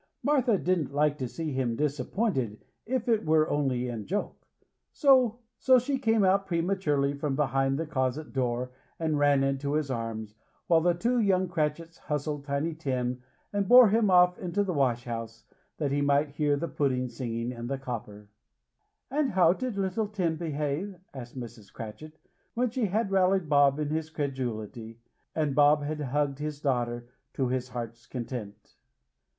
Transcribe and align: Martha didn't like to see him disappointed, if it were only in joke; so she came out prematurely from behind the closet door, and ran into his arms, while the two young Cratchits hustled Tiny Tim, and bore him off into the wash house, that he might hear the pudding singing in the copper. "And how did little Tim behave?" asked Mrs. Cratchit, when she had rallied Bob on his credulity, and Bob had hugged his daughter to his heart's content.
Martha 0.23 0.57
didn't 0.57 0.91
like 0.95 1.19
to 1.19 1.27
see 1.27 1.51
him 1.51 1.75
disappointed, 1.75 2.65
if 2.87 3.07
it 3.07 3.23
were 3.23 3.47
only 3.51 3.87
in 3.87 4.07
joke; 4.07 4.47
so 4.91 5.37
she 5.79 5.99
came 5.99 6.23
out 6.25 6.47
prematurely 6.47 7.13
from 7.13 7.35
behind 7.35 7.77
the 7.77 7.85
closet 7.85 8.33
door, 8.33 8.71
and 8.99 9.19
ran 9.19 9.43
into 9.43 9.73
his 9.73 9.91
arms, 9.91 10.33
while 10.65 10.81
the 10.81 10.95
two 10.95 11.19
young 11.19 11.47
Cratchits 11.47 11.99
hustled 11.99 12.45
Tiny 12.45 12.73
Tim, 12.73 13.21
and 13.53 13.67
bore 13.67 13.89
him 13.89 14.09
off 14.09 14.39
into 14.39 14.63
the 14.63 14.73
wash 14.73 15.03
house, 15.03 15.43
that 15.77 15.91
he 15.91 16.01
might 16.01 16.29
hear 16.31 16.55
the 16.57 16.67
pudding 16.67 17.07
singing 17.07 17.51
in 17.51 17.67
the 17.67 17.77
copper. 17.77 18.27
"And 19.11 19.29
how 19.33 19.53
did 19.53 19.77
little 19.77 20.07
Tim 20.07 20.35
behave?" 20.35 20.95
asked 21.13 21.39
Mrs. 21.39 21.71
Cratchit, 21.71 22.17
when 22.55 22.71
she 22.71 22.87
had 22.87 23.11
rallied 23.11 23.47
Bob 23.47 23.79
on 23.79 23.89
his 23.89 24.09
credulity, 24.09 24.97
and 25.35 25.53
Bob 25.53 25.83
had 25.83 26.01
hugged 26.01 26.39
his 26.39 26.59
daughter 26.59 27.07
to 27.35 27.49
his 27.49 27.69
heart's 27.69 28.07
content. 28.07 28.77